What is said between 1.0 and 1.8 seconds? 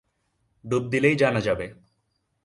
জানা যাবে।